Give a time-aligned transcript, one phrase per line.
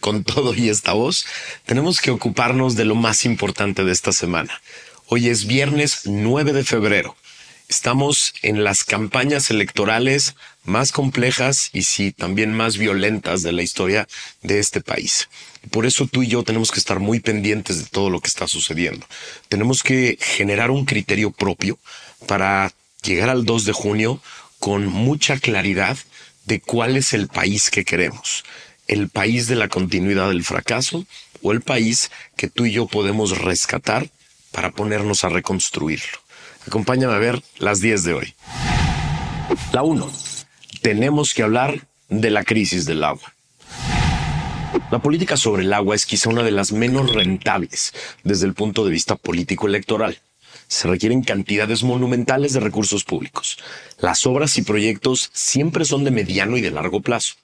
[0.00, 1.26] con todo y esta voz,
[1.66, 4.60] tenemos que ocuparnos de lo más importante de esta semana.
[5.06, 7.16] Hoy es viernes 9 de febrero.
[7.68, 14.08] Estamos en las campañas electorales más complejas y sí, también más violentas de la historia
[14.42, 15.28] de este país.
[15.70, 18.48] Por eso tú y yo tenemos que estar muy pendientes de todo lo que está
[18.48, 19.06] sucediendo.
[19.48, 21.78] Tenemos que generar un criterio propio
[22.26, 24.20] para llegar al 2 de junio
[24.58, 25.96] con mucha claridad
[26.46, 28.44] de cuál es el país que queremos.
[28.90, 31.06] El país de la continuidad del fracaso
[31.42, 34.08] o el país que tú y yo podemos rescatar
[34.50, 36.18] para ponernos a reconstruirlo.
[36.66, 38.34] Acompáñame a ver las 10 de hoy.
[39.72, 40.10] La 1.
[40.82, 43.32] Tenemos que hablar de la crisis del agua.
[44.90, 48.84] La política sobre el agua es quizá una de las menos rentables desde el punto
[48.84, 50.18] de vista político electoral.
[50.66, 53.56] Se requieren cantidades monumentales de recursos públicos.
[54.00, 57.34] Las obras y proyectos siempre son de mediano y de largo plazo.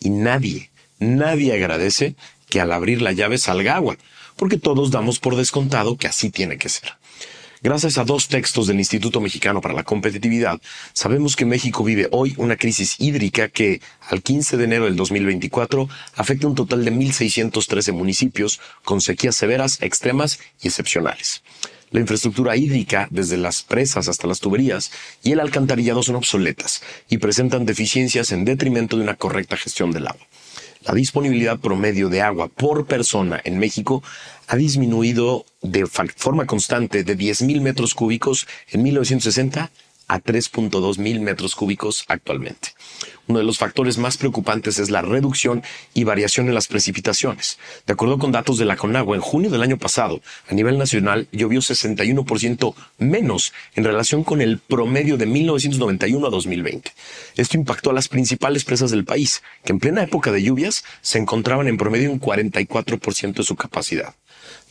[0.00, 0.68] Y nadie,
[0.98, 2.14] nadie agradece
[2.48, 3.96] que al abrir la llave salga agua,
[4.36, 6.94] porque todos damos por descontado que así tiene que ser.
[7.62, 10.60] Gracias a dos textos del Instituto Mexicano para la Competitividad,
[10.92, 15.88] sabemos que México vive hoy una crisis hídrica que, al 15 de enero del 2024,
[16.14, 21.42] afecta un total de 1.613 municipios con sequías severas, extremas y excepcionales.
[21.90, 24.90] La infraestructura hídrica, desde las presas hasta las tuberías
[25.22, 30.08] y el alcantarillado son obsoletas y presentan deficiencias en detrimento de una correcta gestión del
[30.08, 30.26] agua.
[30.86, 34.04] La disponibilidad promedio de agua por persona en México
[34.46, 39.72] ha disminuido de forma constante de 10.000 metros cúbicos en 1960
[40.08, 42.70] a 3.2 mil metros cúbicos actualmente.
[43.28, 47.58] Uno de los factores más preocupantes es la reducción y variación en las precipitaciones.
[47.84, 51.26] De acuerdo con datos de la Conagua, en junio del año pasado, a nivel nacional,
[51.32, 56.92] llovió 61% menos en relación con el promedio de 1991 a 2020.
[57.36, 61.18] Esto impactó a las principales presas del país, que en plena época de lluvias se
[61.18, 64.14] encontraban en promedio un 44% de su capacidad.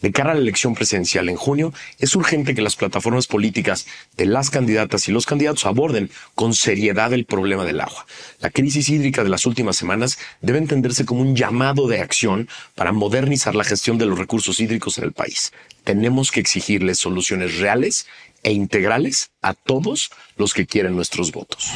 [0.01, 3.87] De cara a la elección presidencial en junio, es urgente que las plataformas políticas
[4.17, 8.05] de las candidatas y los candidatos aborden con seriedad el problema del agua.
[8.39, 12.91] La crisis hídrica de las últimas semanas debe entenderse como un llamado de acción para
[12.91, 15.53] modernizar la gestión de los recursos hídricos en el país.
[15.83, 18.05] Tenemos que exigirles soluciones reales
[18.43, 21.71] e integrales a todos los que quieren nuestros votos.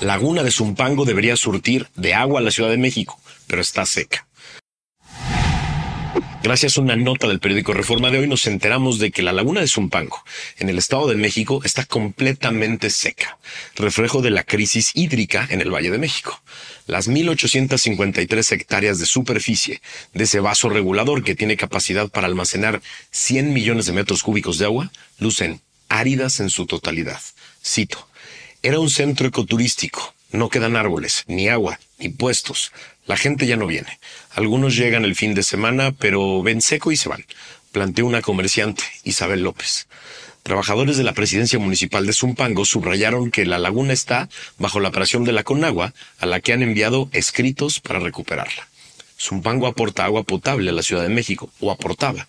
[0.00, 4.26] Laguna de Zumpango debería surtir de agua a la Ciudad de México, pero está seca.
[6.44, 9.62] Gracias a una nota del periódico Reforma de hoy nos enteramos de que la laguna
[9.62, 10.22] de Zumpango,
[10.58, 13.38] en el Estado de México, está completamente seca,
[13.76, 16.42] reflejo de la crisis hídrica en el Valle de México.
[16.86, 19.80] Las 1.853 hectáreas de superficie
[20.12, 24.66] de ese vaso regulador que tiene capacidad para almacenar 100 millones de metros cúbicos de
[24.66, 27.22] agua, lucen áridas en su totalidad.
[27.64, 28.06] Cito,
[28.62, 32.72] era un centro ecoturístico, no quedan árboles, ni agua, ni puestos.
[33.06, 34.00] La gente ya no viene.
[34.34, 37.24] Algunos llegan el fin de semana, pero ven seco y se van.
[37.70, 39.86] Planteó una comerciante, Isabel López.
[40.42, 44.28] Trabajadores de la presidencia municipal de Zumpango subrayaron que la laguna está
[44.58, 48.68] bajo la operación de la Conagua, a la que han enviado escritos para recuperarla.
[49.18, 52.26] Zumpango aporta agua potable a la Ciudad de México, o aportaba,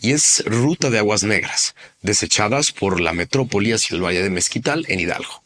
[0.00, 4.84] y es ruta de aguas negras, desechadas por la metrópoli hacia el Valle de Mezquital,
[4.88, 5.43] en Hidalgo.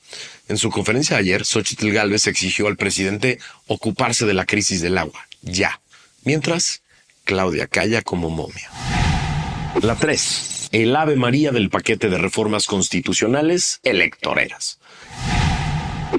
[0.48, 4.96] En su conferencia de ayer, Xochitl Gálvez exigió al presidente ocuparse de la crisis del
[4.96, 5.80] agua, ya.
[6.24, 6.82] Mientras,
[7.24, 8.70] Claudia calla como momia.
[9.82, 10.70] La 3.
[10.72, 14.77] El Ave María del paquete de reformas constitucionales electoreras.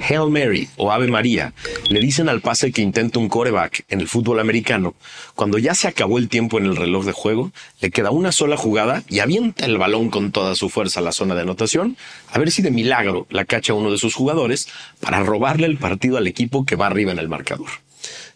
[0.00, 1.52] Hail Mary o Ave María
[1.88, 4.94] le dicen al pase que intenta un coreback en el fútbol americano.
[5.34, 7.50] Cuando ya se acabó el tiempo en el reloj de juego,
[7.80, 11.12] le queda una sola jugada y avienta el balón con toda su fuerza a la
[11.12, 11.96] zona de anotación,
[12.30, 14.68] a ver si de milagro la cacha uno de sus jugadores
[15.00, 17.68] para robarle el partido al equipo que va arriba en el marcador.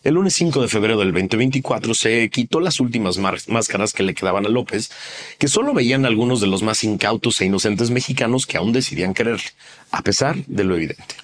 [0.03, 4.45] El lunes 5 de febrero del 2024 se quitó las últimas máscaras que le quedaban
[4.45, 4.91] a López,
[5.39, 9.47] que solo veían algunos de los más incautos e inocentes mexicanos que aún decidían quererle,
[9.91, 11.15] a pesar de lo evidente.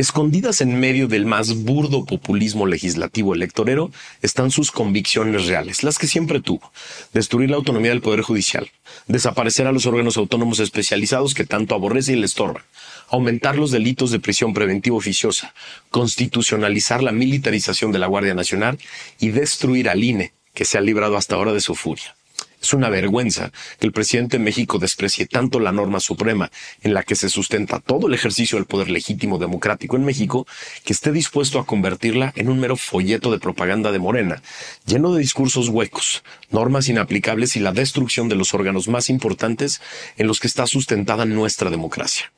[0.00, 3.90] Escondidas en medio del más burdo populismo legislativo electorero
[4.22, 6.72] están sus convicciones reales, las que siempre tuvo.
[7.12, 8.70] Destruir la autonomía del Poder Judicial,
[9.08, 12.62] desaparecer a los órganos autónomos especializados que tanto aborrece y le estorban,
[13.10, 15.52] aumentar los delitos de prisión preventiva oficiosa,
[15.90, 18.78] constitucionalizar la militarización de la Guardia Nacional
[19.18, 22.16] y destruir al INE, que se ha librado hasta ahora de su furia.
[22.62, 26.50] Es una vergüenza que el presidente de México desprecie tanto la norma suprema
[26.82, 30.46] en la que se sustenta todo el ejercicio del poder legítimo democrático en México,
[30.84, 34.42] que esté dispuesto a convertirla en un mero folleto de propaganda de Morena,
[34.84, 39.80] lleno de discursos huecos, normas inaplicables y la destrucción de los órganos más importantes
[40.18, 42.30] en los que está sustentada nuestra democracia.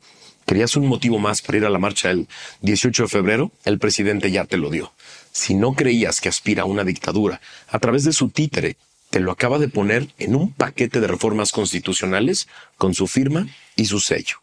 [0.46, 2.28] ¿Querías un motivo más para ir a la marcha el
[2.60, 3.52] 18 de febrero?
[3.64, 4.92] El presidente ya te lo dio.
[5.32, 8.76] Si no creías que aspira a una dictadura a través de su títere,
[9.12, 12.48] te lo acaba de poner en un paquete de reformas constitucionales
[12.78, 14.38] con su firma y su sello.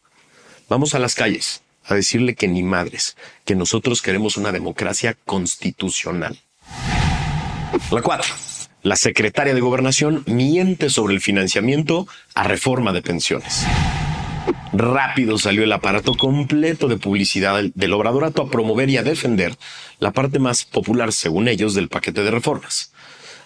[0.70, 6.38] Vamos a las calles a decirle que ni madres, que nosotros queremos una democracia constitucional.
[7.90, 8.36] La 4.
[8.84, 13.66] La secretaria de Gobernación miente sobre el financiamiento a reforma de pensiones.
[14.72, 19.58] Rápido salió el aparato completo de publicidad del obradorato a promover y a defender
[19.98, 22.92] la parte más popular, según ellos, del paquete de reformas.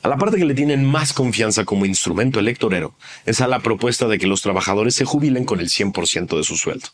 [0.04, 2.94] A la parte que le tienen más confianza como instrumento electorero
[3.26, 6.58] es a la propuesta de que los trabajadores se jubilen con el 100% de su
[6.58, 6.90] sueldo.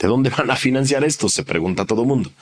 [0.00, 1.28] ¿De dónde van a financiar esto?
[1.28, 2.32] Se pregunta todo mundo.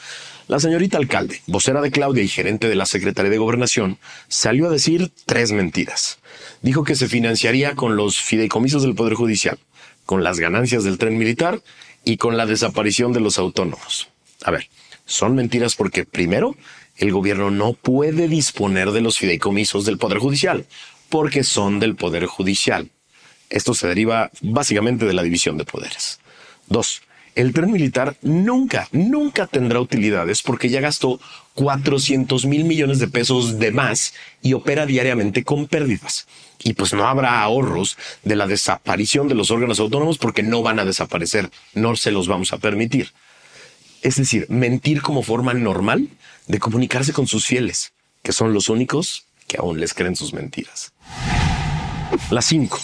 [0.48, 3.98] La señorita alcalde, vocera de Claudia y gerente de la Secretaría de Gobernación,
[4.28, 6.18] salió a decir tres mentiras.
[6.62, 9.58] Dijo que se financiaría con los fideicomisos del Poder Judicial,
[10.06, 11.60] con las ganancias del tren militar
[12.06, 14.08] y con la desaparición de los autónomos.
[14.44, 14.70] A ver,
[15.04, 16.56] son mentiras porque, primero,
[17.00, 20.66] el gobierno no puede disponer de los fideicomisos del Poder Judicial,
[21.08, 22.90] porque son del Poder Judicial.
[23.48, 26.20] Esto se deriva básicamente de la división de poderes.
[26.68, 27.02] Dos,
[27.34, 31.18] el tren militar nunca, nunca tendrá utilidades porque ya gastó
[31.54, 34.12] 400 mil millones de pesos de más
[34.42, 36.28] y opera diariamente con pérdidas.
[36.62, 40.78] Y pues no habrá ahorros de la desaparición de los órganos autónomos porque no van
[40.78, 43.10] a desaparecer, no se los vamos a permitir.
[44.02, 46.08] Es decir, mentir como forma normal
[46.46, 47.92] de comunicarse con sus fieles,
[48.22, 50.92] que son los únicos que aún les creen sus mentiras.
[52.30, 52.78] Las 5.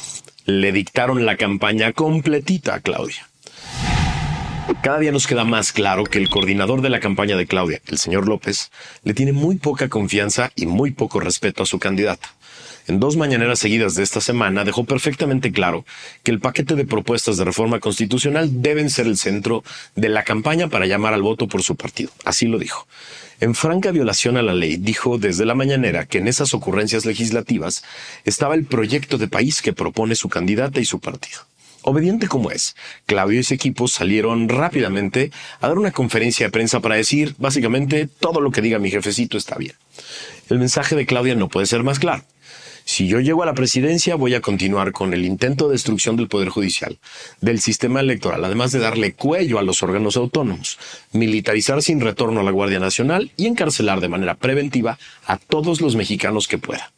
[0.45, 3.29] Le dictaron la campaña completita a Claudia.
[4.83, 7.99] Cada día nos queda más claro que el coordinador de la campaña de Claudia, el
[7.99, 8.71] señor López,
[9.05, 12.37] le tiene muy poca confianza y muy poco respeto a su candidata
[12.87, 15.85] en dos mañaneras seguidas de esta semana dejó perfectamente claro
[16.23, 20.69] que el paquete de propuestas de reforma constitucional deben ser el centro de la campaña
[20.69, 22.11] para llamar al voto por su partido.
[22.25, 22.87] Así lo dijo.
[23.41, 27.85] En franca violación a la ley, dijo desde la mañanera que en esas ocurrencias legislativas
[28.25, 31.41] estaba el proyecto de país que propone su candidata y su partido.
[31.83, 32.75] Obediente como es,
[33.05, 35.31] Claudio y su equipo salieron rápidamente
[35.61, 39.37] a dar una conferencia de prensa para decir, básicamente, todo lo que diga mi jefecito
[39.37, 39.75] está bien.
[40.49, 42.25] El mensaje de Claudia no puede ser más claro.
[42.89, 46.29] Si yo llego a la presidencia, voy a continuar con el intento de destrucción del
[46.29, 47.01] Poder Judicial,
[47.41, 50.79] del sistema electoral, además de darle cuello a los órganos autónomos,
[51.11, 55.97] militarizar sin retorno a la Guardia Nacional y encarcelar de manera preventiva a todos los
[55.97, 56.93] mexicanos que pueda.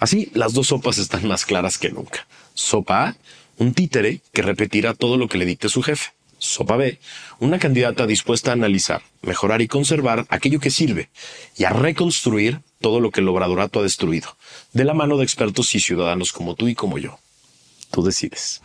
[0.00, 2.26] Así, las dos sopas están más claras que nunca.
[2.54, 3.16] Sopa A,
[3.58, 6.10] un títere que repetirá todo lo que le dicte su jefe.
[6.38, 6.98] Sopa B,
[7.38, 11.10] una candidata dispuesta a analizar, mejorar y conservar aquello que sirve
[11.56, 14.36] y a reconstruir todo lo que el obradorato ha destruido,
[14.72, 17.18] de la mano de expertos y ciudadanos como tú y como yo.
[17.90, 18.62] Tú decides.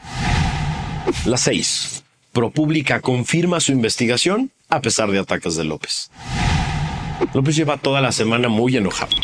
[1.25, 2.03] La 6.
[2.31, 6.11] ProPública confirma su investigación a pesar de ataques de López.
[7.33, 9.15] López lleva toda la semana muy enojado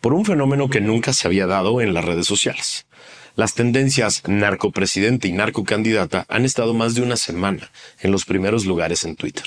[0.00, 2.86] por un fenómeno que nunca se había dado en las redes sociales.
[3.36, 7.70] Las tendencias narcopresidente y narcocandidata han estado más de una semana
[8.00, 9.44] en los primeros lugares en Twitter.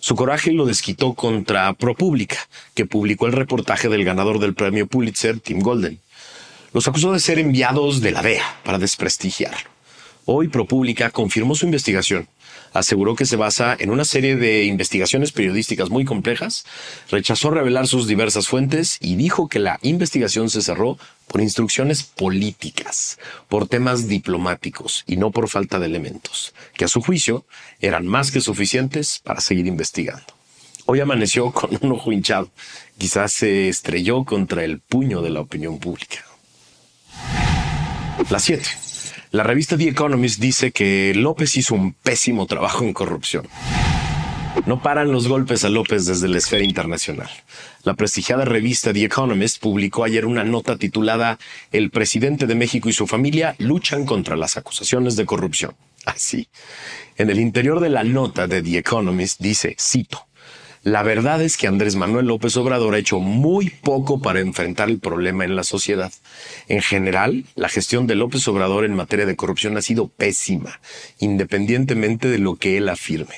[0.00, 2.38] Su coraje lo desquitó contra ProPublica,
[2.74, 6.00] que publicó el reportaje del ganador del premio Pulitzer, Tim Golden.
[6.72, 9.68] Los acusó de ser enviados de la DEA para desprestigiarlo.
[10.24, 12.28] Hoy ProPública confirmó su investigación.
[12.72, 16.64] Aseguró que se basa en una serie de investigaciones periodísticas muy complejas,
[17.10, 23.18] rechazó revelar sus diversas fuentes y dijo que la investigación se cerró por instrucciones políticas,
[23.48, 27.44] por temas diplomáticos y no por falta de elementos, que a su juicio
[27.80, 30.24] eran más que suficientes para seguir investigando.
[30.86, 32.50] Hoy amaneció con un ojo hinchado.
[32.98, 36.24] Quizás se estrelló contra el puño de la opinión pública.
[38.28, 38.89] La 7.
[39.32, 43.46] La revista The Economist dice que López hizo un pésimo trabajo en corrupción.
[44.66, 47.30] No paran los golpes a López desde la esfera internacional.
[47.84, 51.38] La prestigiada revista The Economist publicó ayer una nota titulada
[51.70, 55.76] El presidente de México y su familia luchan contra las acusaciones de corrupción.
[56.06, 56.48] Así.
[57.16, 60.26] En el interior de la nota de The Economist dice, cito,
[60.82, 64.98] la verdad es que Andrés Manuel López Obrador ha hecho muy poco para enfrentar el
[64.98, 66.10] problema en la sociedad.
[66.68, 70.80] En general, la gestión de López Obrador en materia de corrupción ha sido pésima,
[71.18, 73.34] independientemente de lo que él afirme.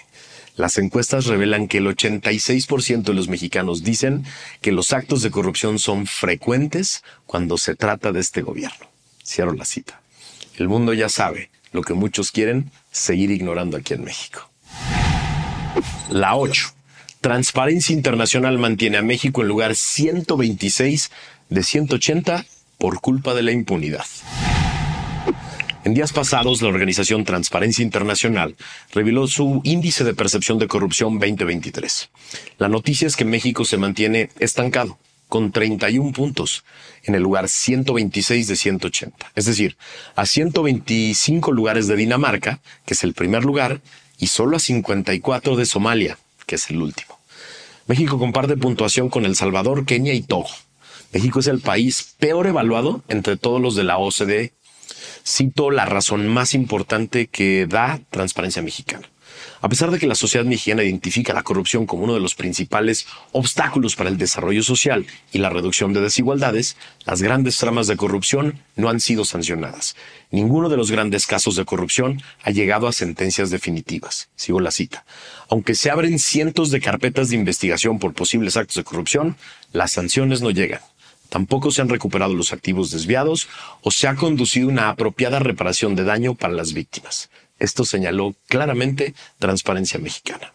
[0.56, 4.24] Las encuestas revelan que el 86% de los mexicanos dicen
[4.60, 8.86] que los actos de corrupción son frecuentes cuando se trata de este gobierno.
[9.24, 10.00] Cierro la cita.
[10.58, 14.48] El mundo ya sabe lo que muchos quieren seguir ignorando aquí en México.
[16.10, 16.74] La 8.
[17.22, 21.12] Transparencia Internacional mantiene a México en lugar 126
[21.50, 22.44] de 180
[22.78, 24.04] por culpa de la impunidad.
[25.84, 28.56] En días pasados, la organización Transparencia Internacional
[28.92, 32.10] reveló su índice de percepción de corrupción 2023.
[32.58, 34.98] La noticia es que México se mantiene estancado,
[35.28, 36.64] con 31 puntos,
[37.04, 39.30] en el lugar 126 de 180.
[39.36, 39.76] Es decir,
[40.16, 43.80] a 125 lugares de Dinamarca, que es el primer lugar,
[44.18, 47.18] y solo a 54 de Somalia, que es el último.
[47.86, 50.48] México comparte puntuación con El Salvador, Kenia y Togo.
[51.12, 54.52] México es el país peor evaluado entre todos los de la OCDE.
[55.24, 59.08] Cito la razón más importante que da Transparencia Mexicana.
[59.60, 63.06] A pesar de que la sociedad mexicana identifica la corrupción como uno de los principales
[63.30, 68.58] obstáculos para el desarrollo social y la reducción de desigualdades, las grandes tramas de corrupción
[68.76, 69.94] no han sido sancionadas.
[70.30, 74.28] Ninguno de los grandes casos de corrupción ha llegado a sentencias definitivas.
[74.34, 75.04] Sigo la cita.
[75.48, 79.36] Aunque se abren cientos de carpetas de investigación por posibles actos de corrupción,
[79.72, 80.80] las sanciones no llegan.
[81.32, 83.48] Tampoco se han recuperado los activos desviados
[83.80, 87.30] o se ha conducido una apropiada reparación de daño para las víctimas.
[87.58, 90.52] Esto señaló claramente Transparencia Mexicana.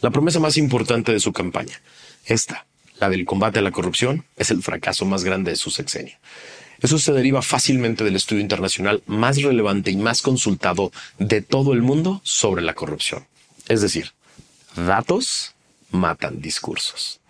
[0.00, 1.80] La promesa más importante de su campaña,
[2.24, 2.66] esta,
[2.98, 6.16] la del combate a la corrupción, es el fracaso más grande de su sexenio.
[6.82, 10.90] Eso se deriva fácilmente del estudio internacional más relevante y más consultado
[11.20, 13.28] de todo el mundo sobre la corrupción.
[13.68, 14.10] Es decir,
[14.74, 15.54] datos
[15.92, 17.20] matan discursos.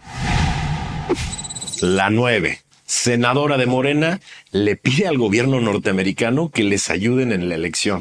[1.83, 2.63] La 9.
[2.87, 4.21] Senadora de Morena
[4.53, 8.01] le pide al gobierno norteamericano que les ayuden en la elección.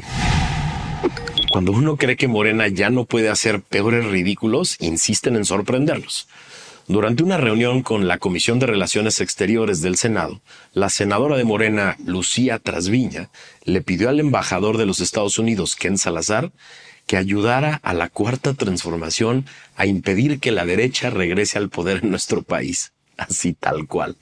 [1.50, 6.28] Cuando uno cree que Morena ya no puede hacer peores ridículos, insisten en sorprenderlos.
[6.86, 10.40] Durante una reunión con la Comisión de Relaciones Exteriores del Senado,
[10.72, 13.28] la senadora de Morena, Lucía Trasviña,
[13.64, 16.52] le pidió al embajador de los Estados Unidos, Ken Salazar,
[17.08, 22.10] que ayudara a la cuarta transformación a impedir que la derecha regrese al poder en
[22.10, 22.92] nuestro país.
[23.28, 24.16] Así tal cual.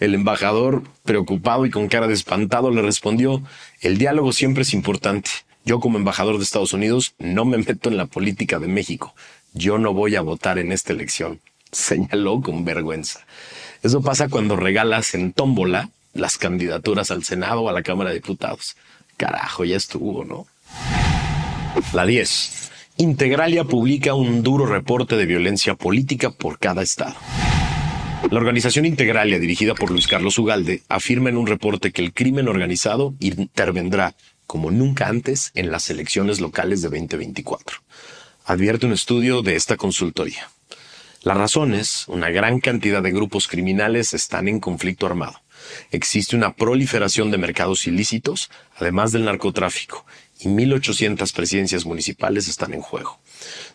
[0.00, 3.42] El embajador, preocupado y con cara de espantado, le respondió,
[3.80, 5.30] el diálogo siempre es importante.
[5.64, 9.14] Yo como embajador de Estados Unidos no me meto en la política de México.
[9.54, 11.40] Yo no voy a votar en esta elección,
[11.72, 13.20] señaló con vergüenza.
[13.82, 18.16] Eso pasa cuando regalas en tómbola las candidaturas al Senado o a la Cámara de
[18.16, 18.76] Diputados.
[19.16, 20.46] Carajo, ya estuvo, ¿no?
[21.92, 22.70] La 10.
[22.98, 27.16] Integralia publica un duro reporte de violencia política por cada estado.
[28.30, 32.48] La organización Integralia, dirigida por Luis Carlos Ugalde, afirma en un reporte que el crimen
[32.48, 34.14] organizado intervendrá
[34.46, 37.78] como nunca antes en las elecciones locales de 2024.
[38.46, 40.48] Advierte un estudio de esta consultoría.
[41.22, 45.40] La razón es, una gran cantidad de grupos criminales están en conflicto armado.
[45.90, 50.04] Existe una proliferación de mercados ilícitos, además del narcotráfico,
[50.44, 53.18] y 1.800 presidencias municipales están en juego.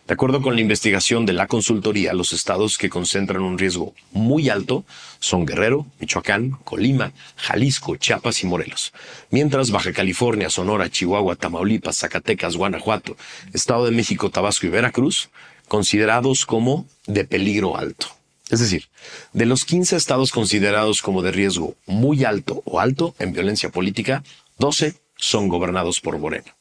[0.06, 4.48] De acuerdo con la investigación de la consultoría, los estados que concentran un riesgo muy
[4.48, 4.84] alto
[5.18, 8.92] son Guerrero, Michoacán, Colima, Jalisco, Chiapas y Morelos.
[9.30, 13.16] Mientras Baja California, Sonora, Chihuahua, Tamaulipas, Zacatecas, Guanajuato,
[13.52, 15.30] Estado de México, Tabasco y Veracruz,
[15.68, 18.06] considerados como de peligro alto.
[18.50, 18.88] Es decir,
[19.32, 24.24] de los 15 estados considerados como de riesgo muy alto o alto en violencia política,
[24.58, 26.52] 12 son gobernados por Moreno.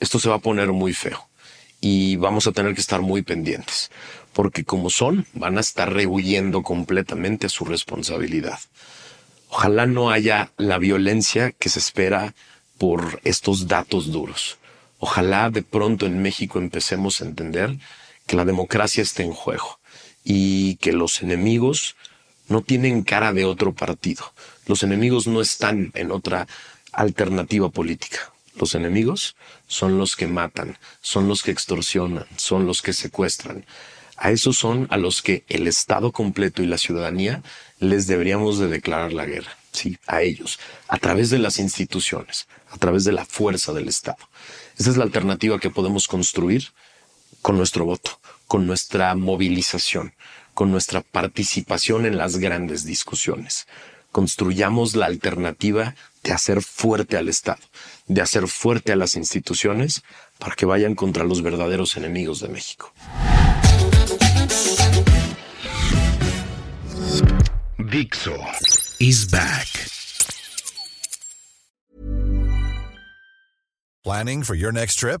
[0.00, 1.28] Esto se va a poner muy feo
[1.80, 3.90] y vamos a tener que estar muy pendientes,
[4.32, 8.58] porque como son, van a estar rehuyendo completamente a su responsabilidad.
[9.50, 12.34] Ojalá no haya la violencia que se espera
[12.76, 14.58] por estos datos duros.
[14.98, 17.76] Ojalá de pronto en México empecemos a entender
[18.26, 19.80] que la democracia está en juego
[20.24, 21.96] y que los enemigos
[22.48, 24.32] no tienen cara de otro partido.
[24.66, 26.46] Los enemigos no están en otra
[26.92, 28.32] alternativa política.
[28.58, 29.36] Los enemigos
[29.66, 33.64] son los que matan, son los que extorsionan, son los que secuestran.
[34.16, 37.42] A esos son a los que el Estado completo y la ciudadanía
[37.78, 39.56] les deberíamos de declarar la guerra.
[39.70, 44.18] Sí, a ellos, a través de las instituciones, a través de la fuerza del Estado.
[44.76, 46.68] Esa es la alternativa que podemos construir
[47.42, 50.14] con nuestro voto, con nuestra movilización,
[50.54, 53.68] con nuestra participación en las grandes discusiones.
[54.10, 57.60] Construyamos la alternativa de hacer fuerte al Estado,
[58.06, 60.02] de hacer fuerte a las instituciones
[60.38, 62.92] para que vayan contra los verdaderos enemigos de México.
[67.78, 68.36] Dixo
[69.00, 69.66] is back.
[74.04, 75.20] Planning for your next trip?